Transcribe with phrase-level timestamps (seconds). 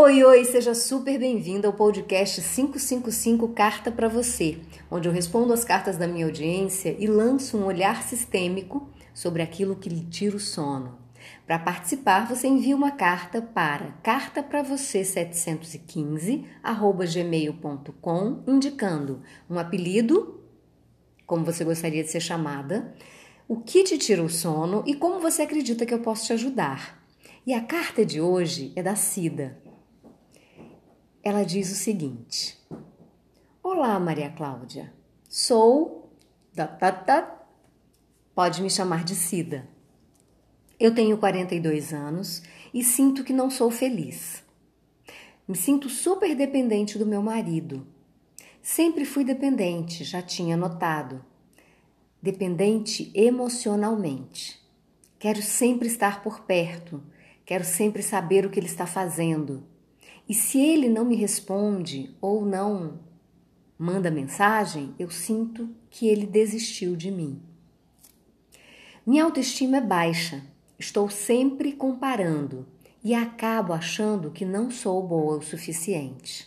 [0.00, 5.64] Oi, oi, seja super bem-vindo ao podcast 555 Carta para Você, onde eu respondo as
[5.64, 10.38] cartas da minha audiência e lanço um olhar sistêmico sobre aquilo que lhe tira o
[10.38, 10.96] sono.
[11.44, 16.44] Para participar, você envia uma carta para carta para você 715
[17.12, 20.44] gmail.com indicando um apelido,
[21.26, 22.94] como você gostaria de ser chamada,
[23.48, 27.04] o que te tira o sono e como você acredita que eu posso te ajudar.
[27.44, 29.67] E a carta de hoje é da Cida.
[31.28, 32.58] Ela diz o seguinte:
[33.62, 34.94] Olá, Maria Cláudia.
[35.28, 36.10] Sou.
[36.54, 37.42] Da, da, da,
[38.34, 39.68] pode me chamar de Cida.
[40.80, 42.42] Eu tenho 42 anos
[42.72, 44.42] e sinto que não sou feliz.
[45.46, 47.86] Me sinto super dependente do meu marido.
[48.62, 51.22] Sempre fui dependente, já tinha notado.
[52.22, 54.58] Dependente emocionalmente.
[55.18, 57.02] Quero sempre estar por perto,
[57.44, 59.76] quero sempre saber o que ele está fazendo.
[60.28, 63.00] E se ele não me responde ou não
[63.78, 67.40] manda mensagem, eu sinto que ele desistiu de mim.
[69.06, 70.44] Minha autoestima é baixa,
[70.78, 72.66] estou sempre comparando
[73.02, 76.46] e acabo achando que não sou boa o suficiente.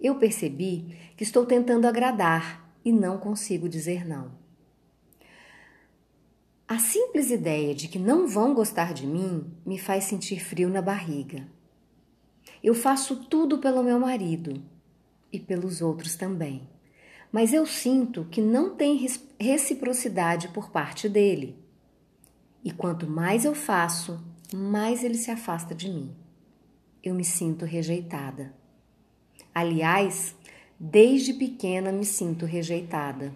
[0.00, 4.30] Eu percebi que estou tentando agradar e não consigo dizer não.
[6.68, 10.80] A simples ideia de que não vão gostar de mim me faz sentir frio na
[10.80, 11.53] barriga.
[12.64, 14.62] Eu faço tudo pelo meu marido
[15.30, 16.66] e pelos outros também,
[17.30, 19.06] mas eu sinto que não tem
[19.38, 21.58] reciprocidade por parte dele.
[22.64, 24.18] E quanto mais eu faço,
[24.50, 26.16] mais ele se afasta de mim.
[27.02, 28.54] Eu me sinto rejeitada.
[29.54, 30.34] Aliás,
[30.80, 33.34] desde pequena me sinto rejeitada.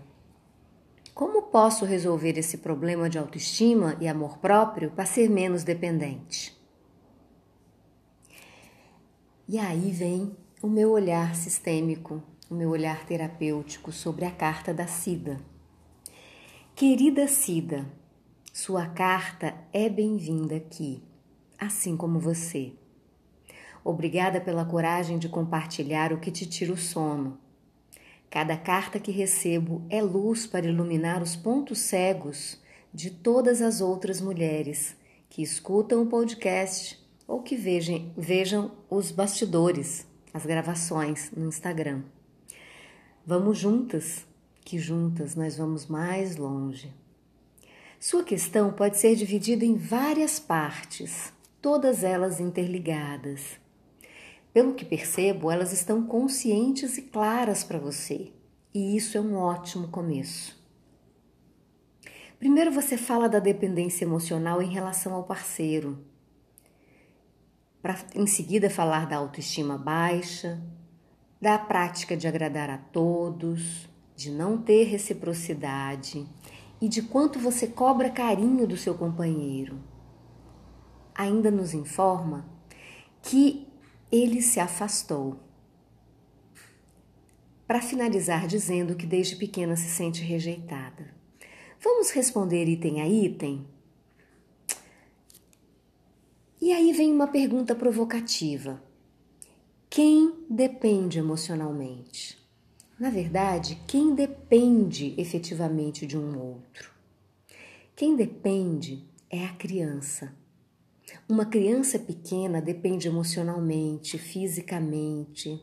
[1.12, 6.57] Como posso resolver esse problema de autoestima e amor próprio para ser menos dependente?
[9.50, 14.86] E aí vem o meu olhar sistêmico, o meu olhar terapêutico sobre a carta da
[14.86, 15.40] Cida.
[16.76, 17.86] Querida Cida,
[18.52, 21.02] sua carta é bem-vinda aqui,
[21.58, 22.74] assim como você.
[23.82, 27.38] Obrigada pela coragem de compartilhar o que te tira o sono.
[28.28, 32.60] Cada carta que recebo é luz para iluminar os pontos cegos
[32.92, 34.94] de todas as outras mulheres
[35.30, 36.97] que escutam o podcast
[37.28, 42.02] ou que vejam, vejam os bastidores, as gravações no Instagram.
[43.24, 44.26] Vamos juntas,
[44.64, 46.90] que juntas nós vamos mais longe.
[48.00, 51.30] Sua questão pode ser dividida em várias partes,
[51.60, 53.60] todas elas interligadas.
[54.50, 58.32] Pelo que percebo, elas estão conscientes e claras para você,
[58.72, 60.56] e isso é um ótimo começo.
[62.38, 65.98] Primeiro você fala da dependência emocional em relação ao parceiro
[67.88, 70.60] para em seguida falar da autoestima baixa,
[71.40, 76.26] da prática de agradar a todos, de não ter reciprocidade
[76.82, 79.78] e de quanto você cobra carinho do seu companheiro.
[81.14, 82.46] Ainda nos informa
[83.22, 83.66] que
[84.12, 85.40] ele se afastou.
[87.66, 91.14] Para finalizar, dizendo que desde pequena se sente rejeitada.
[91.82, 93.66] Vamos responder item a item?
[96.60, 98.82] E aí vem uma pergunta provocativa:
[99.88, 102.36] quem depende emocionalmente?
[102.98, 106.92] Na verdade, quem depende efetivamente de um outro?
[107.94, 110.34] Quem depende é a criança.
[111.28, 115.62] Uma criança pequena depende emocionalmente, fisicamente,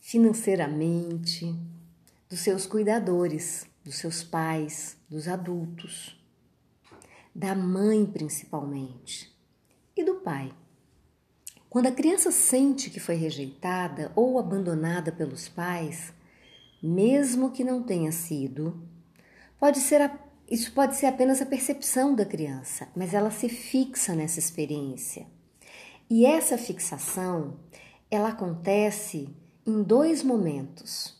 [0.00, 1.56] financeiramente
[2.28, 6.16] dos seus cuidadores, dos seus pais, dos adultos,
[7.34, 9.37] da mãe principalmente
[10.28, 10.52] pai.
[11.70, 16.12] Quando a criança sente que foi rejeitada ou abandonada pelos pais,
[16.82, 18.78] mesmo que não tenha sido,
[19.58, 24.14] pode ser a, isso pode ser apenas a percepção da criança, mas ela se fixa
[24.14, 25.26] nessa experiência.
[26.10, 27.58] E essa fixação,
[28.10, 29.34] ela acontece
[29.66, 31.16] em dois momentos.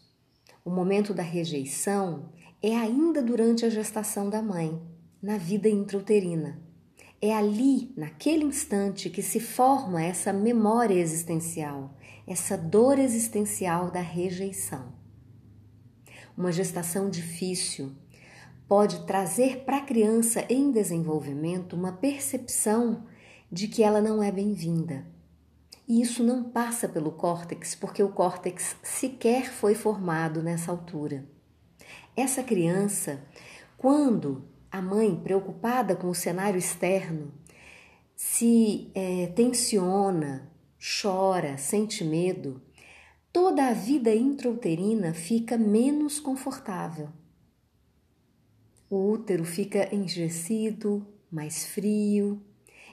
[0.63, 2.29] O momento da rejeição
[2.63, 4.79] é ainda durante a gestação da mãe,
[5.23, 6.68] na vida intrauterina.
[7.21, 14.93] É ali, naquele instante, que se forma essa memória existencial, essa dor existencial da rejeição.
[16.37, 17.93] Uma gestação difícil
[18.69, 23.05] pode trazer para a criança em desenvolvimento uma percepção
[23.51, 25.05] de que ela não é bem-vinda.
[25.89, 31.25] E isso não passa pelo córtex, porque o córtex sequer foi formado nessa altura.
[32.15, 33.21] Essa criança,
[33.77, 37.33] quando a mãe, preocupada com o cenário externo,
[38.15, 42.61] se é, tensiona chora, sente medo,
[43.33, 47.09] toda a vida intrauterina fica menos confortável.
[48.91, 52.43] O útero fica enrijecido, mais frio,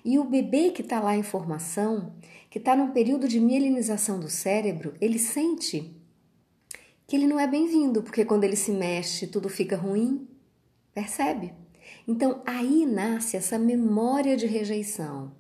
[0.04, 2.16] e o bebê que está lá em formação,
[2.50, 5.96] que está num período de mielinização do cérebro, ele sente
[7.08, 10.28] que ele não é bem-vindo, porque quando ele se mexe tudo fica ruim,
[10.94, 11.65] percebe?
[12.08, 15.36] Então aí nasce essa memória de rejeição.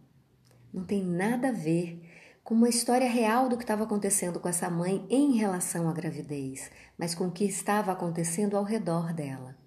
[0.73, 2.01] Não tem nada a ver
[2.43, 6.69] com uma história real do que estava acontecendo com essa mãe em relação à gravidez,
[6.97, 9.57] mas com o que estava acontecendo ao redor dela.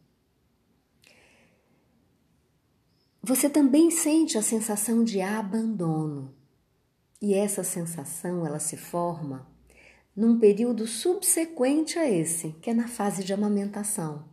[3.22, 6.34] Você também sente a sensação de abandono.
[7.20, 9.46] E essa sensação, ela se forma
[10.14, 14.27] num período subsequente a esse, que é na fase de amamentação.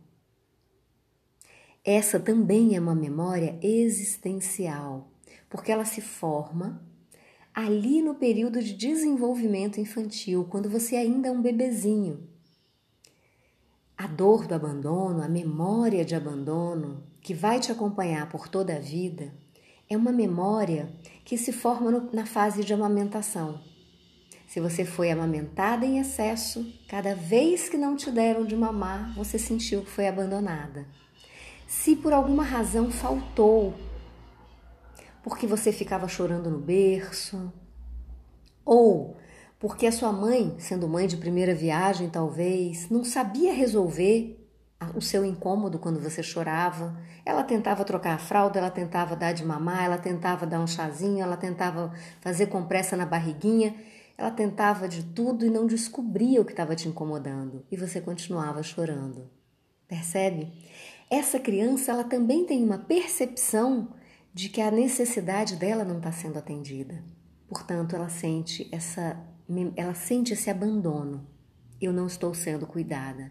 [1.86, 5.08] Essa também é uma memória existencial,
[5.48, 6.82] porque ela se forma
[7.54, 12.28] ali no período de desenvolvimento infantil, quando você ainda é um bebezinho.
[13.96, 18.80] A dor do abandono, a memória de abandono, que vai te acompanhar por toda a
[18.80, 19.32] vida,
[19.88, 20.92] é uma memória
[21.24, 23.60] que se forma no, na fase de amamentação.
[24.48, 29.38] Se você foi amamentada em excesso, cada vez que não te deram de mamar, você
[29.38, 30.84] sentiu que foi abandonada.
[31.66, 33.74] Se por alguma razão faltou,
[35.22, 37.52] porque você ficava chorando no berço,
[38.64, 39.16] ou
[39.58, 44.46] porque a sua mãe, sendo mãe de primeira viagem talvez, não sabia resolver
[44.94, 46.96] o seu incômodo quando você chorava.
[47.24, 51.22] Ela tentava trocar a fralda, ela tentava dar de mamar, ela tentava dar um chazinho,
[51.22, 53.74] ela tentava fazer compressa na barriguinha,
[54.16, 58.62] ela tentava de tudo e não descobria o que estava te incomodando e você continuava
[58.62, 59.28] chorando.
[59.88, 60.52] Percebe?
[61.10, 63.94] Essa criança ela também tem uma percepção
[64.34, 67.02] de que a necessidade dela não está sendo atendida.
[67.48, 69.16] Portanto, ela sente essa
[69.76, 71.24] ela sente esse abandono.
[71.80, 73.30] Eu não estou sendo cuidada.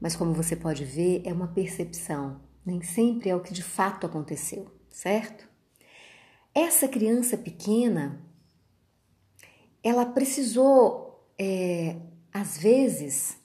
[0.00, 4.06] Mas como você pode ver, é uma percepção, nem sempre é o que de fato
[4.06, 5.48] aconteceu, certo?
[6.54, 8.24] Essa criança pequena,
[9.82, 11.96] ela precisou, é,
[12.32, 13.39] às vezes,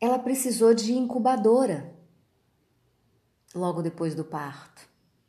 [0.00, 1.94] ela precisou de incubadora
[3.54, 4.88] logo depois do parto.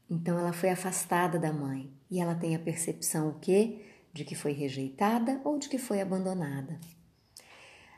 [0.10, 3.86] Então ela foi afastada da mãe e ela tem a percepção o quê?
[4.14, 6.80] De que foi rejeitada ou de que foi abandonada.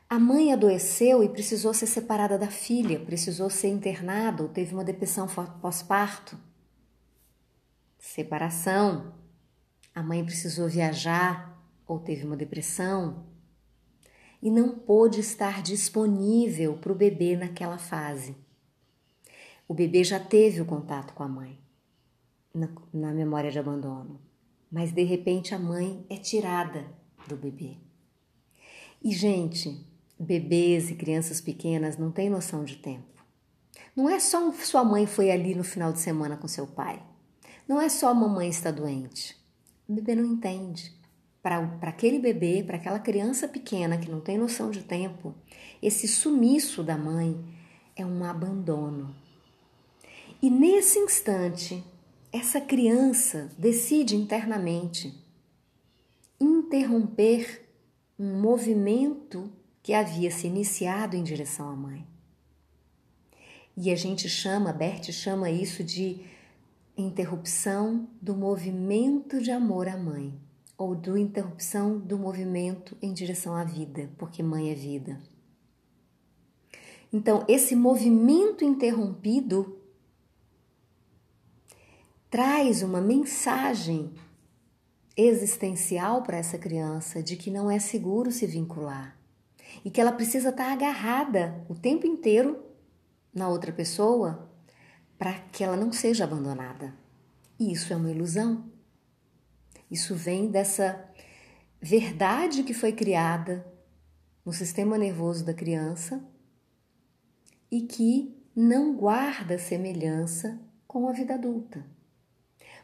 [0.08, 4.84] A mãe adoeceu e precisou ser separada da filha, precisou ser internada ou teve uma
[4.84, 5.26] depressão
[5.60, 6.38] pós-parto.
[7.98, 9.14] Separação.
[9.94, 13.26] A mãe precisou viajar ou teve uma depressão
[14.44, 18.36] e não pôde estar disponível para o bebê naquela fase.
[19.66, 21.58] O bebê já teve o contato com a mãe
[22.52, 24.20] na, na memória de abandono,
[24.70, 26.84] mas de repente a mãe é tirada
[27.26, 27.78] do bebê.
[29.02, 29.82] E, gente,
[30.18, 33.24] bebês e crianças pequenas não têm noção de tempo.
[33.96, 37.02] Não é só sua mãe foi ali no final de semana com seu pai.
[37.66, 39.42] Não é só a mamãe está doente.
[39.88, 40.94] O bebê não entende.
[41.44, 45.34] Para aquele bebê, para aquela criança pequena que não tem noção de tempo,
[45.82, 47.38] esse sumiço da mãe
[47.94, 49.14] é um abandono.
[50.40, 51.84] E nesse instante,
[52.32, 55.14] essa criança decide internamente
[56.40, 57.68] interromper
[58.18, 59.52] um movimento
[59.82, 62.06] que havia se iniciado em direção à mãe.
[63.76, 66.24] E a gente chama, Bert chama isso de
[66.96, 70.32] interrupção do movimento de amor à mãe,
[70.76, 75.20] ou do interrupção do movimento em direção à vida, porque mãe é vida.
[77.12, 79.78] Então, esse movimento interrompido
[82.28, 84.12] traz uma mensagem
[85.16, 89.16] existencial para essa criança de que não é seguro se vincular
[89.84, 92.64] e que ela precisa estar agarrada o tempo inteiro
[93.32, 94.50] na outra pessoa
[95.16, 96.92] para que ela não seja abandonada.
[97.58, 98.64] E isso é uma ilusão.
[99.90, 101.08] Isso vem dessa
[101.80, 103.66] verdade que foi criada
[104.44, 106.22] no sistema nervoso da criança
[107.70, 111.84] e que não guarda semelhança com a vida adulta.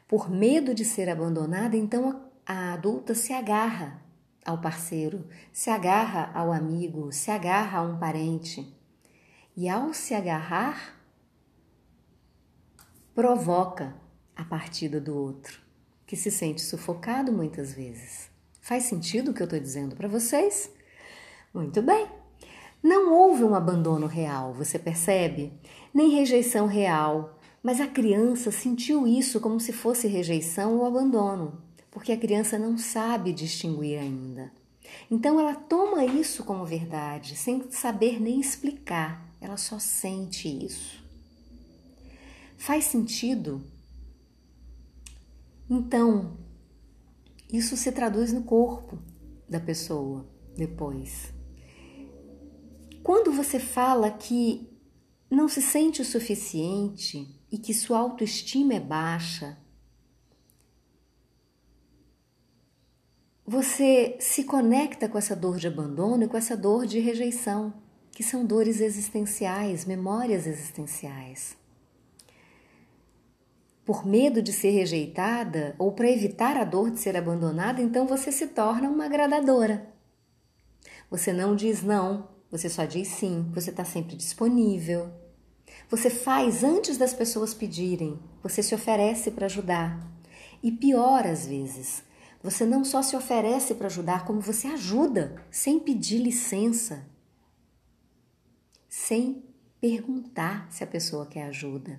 [0.09, 4.03] Por medo de ser abandonada, então a adulta se agarra
[4.45, 8.77] ao parceiro, se agarra ao amigo, se agarra a um parente.
[9.57, 11.01] E ao se agarrar,
[13.15, 13.95] provoca
[14.35, 15.61] a partida do outro,
[16.11, 18.29] que se sente sufocado muitas vezes.
[18.61, 20.69] Faz sentido o que eu estou dizendo para vocês?
[21.55, 22.07] Muito bem.
[22.83, 25.53] Não houve um abandono real, você percebe?
[25.95, 32.13] Nem rejeição real, mas a criança sentiu isso como se fosse rejeição ou abandono porque
[32.13, 34.53] a criança não sabe distinguir ainda.
[35.11, 41.03] Então ela toma isso como verdade, sem saber nem explicar, ela só sente isso.
[42.57, 43.63] Faz sentido?
[45.71, 46.37] Então,
[47.53, 48.99] isso se traduz no corpo
[49.49, 51.33] da pessoa depois.
[53.05, 54.69] Quando você fala que
[55.31, 59.57] não se sente o suficiente e que sua autoestima é baixa,
[63.47, 67.73] você se conecta com essa dor de abandono e com essa dor de rejeição,
[68.11, 71.57] que são dores existenciais, memórias existenciais.
[73.91, 78.31] Por medo de ser rejeitada ou para evitar a dor de ser abandonada, então você
[78.31, 79.93] se torna uma agradadora.
[81.11, 85.11] Você não diz não, você só diz sim, você está sempre disponível.
[85.89, 90.09] Você faz antes das pessoas pedirem, você se oferece para ajudar.
[90.63, 92.05] E pior às vezes,
[92.41, 97.05] você não só se oferece para ajudar, como você ajuda sem pedir licença,
[98.89, 99.43] sem
[99.81, 101.99] perguntar se a pessoa quer ajuda,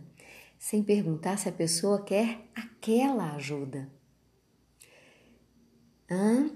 [0.62, 3.90] sem perguntar se a pessoa quer aquela ajuda.
[6.08, 6.52] Hã?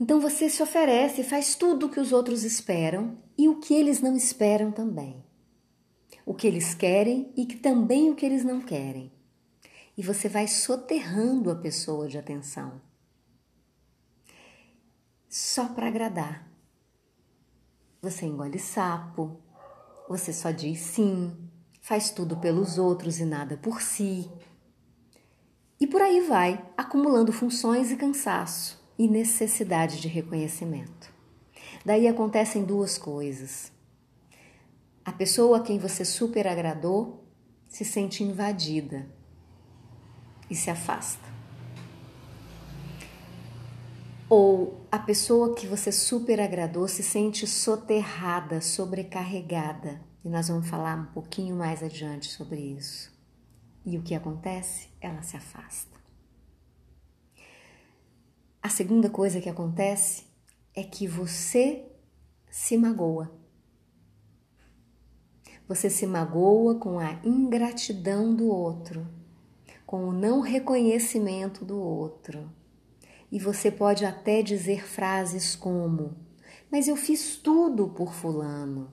[0.00, 4.00] Então você se oferece, faz tudo o que os outros esperam e o que eles
[4.00, 5.22] não esperam também.
[6.24, 9.12] O que eles querem e que também o que eles não querem
[10.00, 12.80] e você vai soterrando a pessoa de atenção.
[15.28, 16.50] Só para agradar.
[18.00, 19.38] Você engole sapo,
[20.08, 21.49] você só diz sim,
[21.80, 24.30] faz tudo pelos outros e nada por si.
[25.80, 31.12] E por aí vai, acumulando funções e cansaço e necessidade de reconhecimento.
[31.84, 33.72] Daí acontecem duas coisas.
[35.04, 37.24] A pessoa a quem você super agradou
[37.66, 39.08] se sente invadida
[40.50, 41.30] e se afasta.
[44.28, 50.09] Ou a pessoa que você super agradou se sente soterrada, sobrecarregada.
[50.24, 53.12] E nós vamos falar um pouquinho mais adiante sobre isso.
[53.84, 54.88] E o que acontece?
[55.00, 55.98] Ela se afasta.
[58.62, 60.24] A segunda coisa que acontece
[60.74, 61.86] é que você
[62.50, 63.32] se magoa.
[65.66, 69.06] Você se magoa com a ingratidão do outro
[69.90, 72.48] com o não reconhecimento do outro.
[73.28, 76.14] E você pode até dizer frases como:
[76.70, 78.92] Mas eu fiz tudo por Fulano.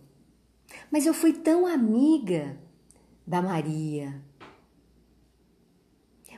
[0.92, 2.58] Mas eu fui tão amiga
[3.26, 4.22] da Maria.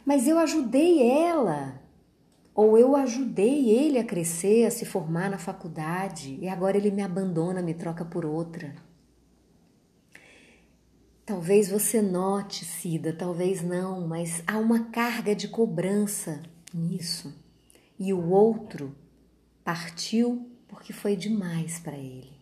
[0.05, 1.81] Mas eu ajudei ela.
[2.55, 7.01] Ou eu ajudei ele a crescer, a se formar na faculdade e agora ele me
[7.01, 8.75] abandona, me troca por outra.
[11.25, 16.41] Talvez você note, Cida, talvez não, mas há uma carga de cobrança
[16.74, 17.33] nisso.
[18.00, 18.95] E o outro
[19.63, 22.38] partiu porque foi demais para ele.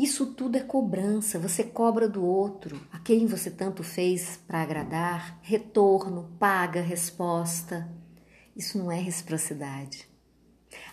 [0.00, 5.40] Isso tudo é cobrança, você cobra do outro, a quem você tanto fez para agradar,
[5.42, 7.90] retorno, paga, resposta.
[8.54, 10.08] Isso não é reciprocidade.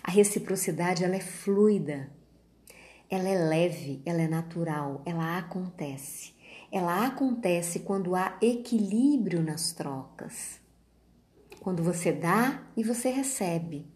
[0.02, 2.10] A reciprocidade ela é fluida,
[3.08, 6.34] ela é leve, ela é natural, ela acontece.
[6.72, 10.58] Ela acontece quando há equilíbrio nas trocas.
[11.60, 13.86] Quando você dá e você recebe,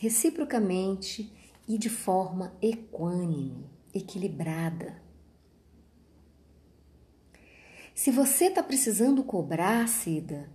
[0.00, 1.32] reciprocamente
[1.68, 5.02] e de forma equânime, equilibrada.
[7.94, 10.48] Se você está precisando cobrar, Cida,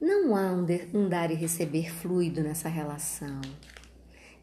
[0.00, 3.40] não há um, de, um dar e receber fluido nessa relação.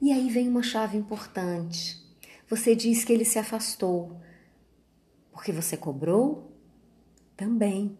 [0.02, 2.02] E aí vem uma chave importante.
[2.50, 4.20] Você diz que ele se afastou
[5.32, 6.52] porque você cobrou?
[7.38, 7.98] Também.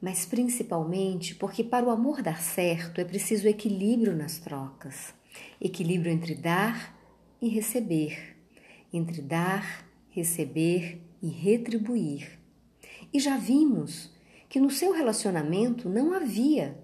[0.00, 5.14] Mas principalmente porque para o amor dar certo é preciso equilíbrio nas trocas
[5.60, 6.96] equilíbrio entre dar
[7.40, 8.33] e receber,
[8.96, 12.38] entre dar, receber e retribuir.
[13.12, 14.12] E já vimos
[14.48, 16.78] que no seu relacionamento não havia,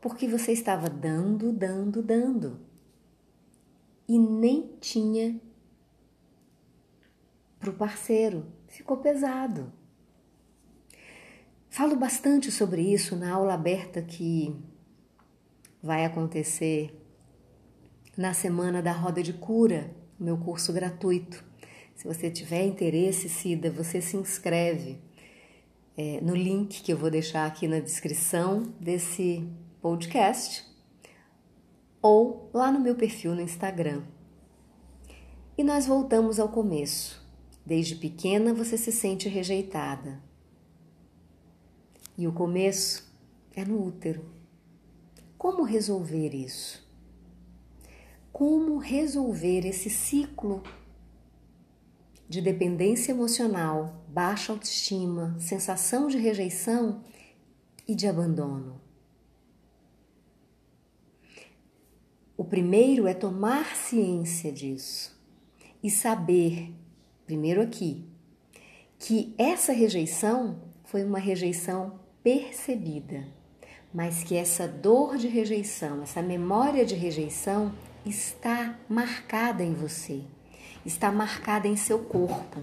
[0.00, 2.60] porque você estava dando, dando, dando.
[4.08, 5.40] E nem tinha
[7.58, 8.46] para o parceiro.
[8.68, 9.72] Ficou pesado.
[11.68, 14.54] Falo bastante sobre isso na aula aberta que
[15.82, 16.96] vai acontecer
[18.16, 21.44] na semana da roda de cura, meu curso gratuito.
[21.96, 24.98] Se você tiver interesse, Cida, você se inscreve
[25.96, 29.48] é, no link que eu vou deixar aqui na descrição desse
[29.80, 30.62] podcast
[32.02, 34.02] ou lá no meu perfil no Instagram.
[35.56, 37.26] E nós voltamos ao começo.
[37.64, 40.22] Desde pequena você se sente rejeitada.
[42.18, 43.10] E o começo
[43.54, 44.22] é no útero.
[45.38, 46.86] Como resolver isso?
[48.30, 50.62] Como resolver esse ciclo
[52.28, 57.02] de dependência emocional, baixa autoestima, sensação de rejeição
[57.86, 58.80] e de abandono?
[62.36, 65.18] O primeiro é tomar ciência disso
[65.82, 66.74] e saber,
[67.24, 68.04] primeiro aqui,
[68.98, 73.26] que essa rejeição foi uma rejeição percebida,
[73.92, 77.72] mas que essa dor de rejeição, essa memória de rejeição
[78.04, 80.22] está marcada em você,
[80.86, 82.60] está marcada em seu corpo.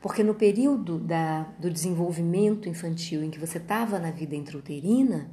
[0.00, 5.30] Porque no período da, do desenvolvimento infantil em que você estava na vida intrauterina,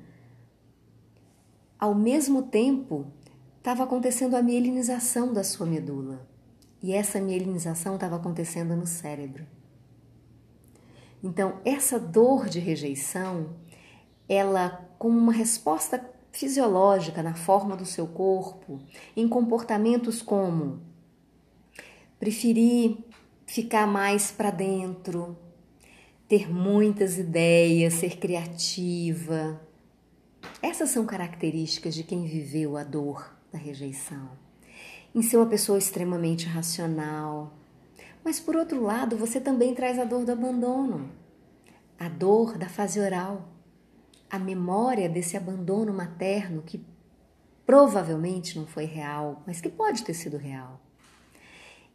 [1.79, 3.07] ao mesmo tempo
[3.57, 6.27] estava acontecendo a mielinização da sua medula.
[6.81, 9.45] E essa mielinização estava acontecendo no cérebro.
[11.23, 13.55] Então, essa dor de rejeição,
[14.29, 18.79] ela, como uma resposta fisiológica na forma do seu corpo,
[19.15, 20.86] em comportamentos como
[22.19, 22.97] preferir
[23.45, 25.37] ficar mais para dentro,
[26.27, 29.61] ter muitas ideias, ser criativa.
[30.61, 34.31] Essas são características de quem viveu a dor da rejeição.
[35.15, 37.57] Em ser uma pessoa extremamente racional,
[38.23, 41.09] mas por outro lado, você também traz a dor do abandono,
[41.97, 43.47] a dor da fase oral,
[44.29, 46.85] a memória desse abandono materno que
[47.65, 50.81] provavelmente não foi real, mas que pode ter sido real.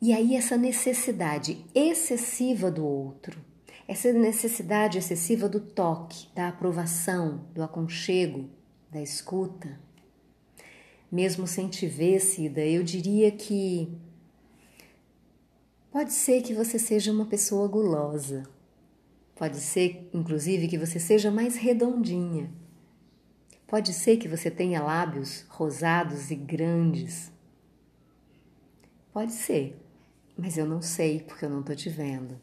[0.02, 3.38] E aí, essa necessidade excessiva do outro,
[3.86, 8.50] essa necessidade excessiva do toque, da aprovação, do aconchego,
[8.90, 9.78] da escuta.
[11.10, 13.96] Mesmo sem te ver, Cida, eu diria que
[15.88, 18.42] Pode ser que você seja uma pessoa gulosa.
[19.36, 22.50] Pode ser, inclusive, que você seja mais redondinha.
[23.68, 27.30] Pode ser que você tenha lábios rosados e grandes.
[29.12, 29.81] Pode ser,
[30.36, 32.40] mas eu não sei porque eu não estou te vendo.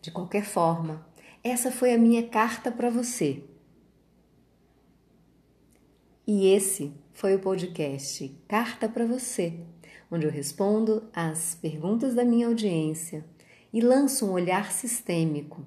[0.00, 1.06] De qualquer forma,
[1.42, 3.44] essa foi a minha carta para você.
[6.26, 9.64] E esse foi o podcast Carta para Você
[10.10, 13.24] onde eu respondo às perguntas da minha audiência
[13.72, 15.66] e lanço um olhar sistêmico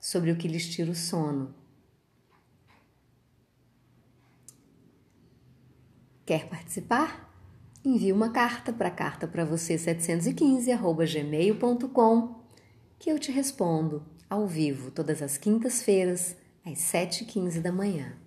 [0.00, 1.54] sobre o que lhes tira o sono.
[6.24, 7.31] Quer participar?
[7.84, 12.34] Envie uma carta para carta para você 715@gmail.com
[12.96, 18.21] que eu te respondo ao vivo todas as quintas-feiras às 7h15 da manhã.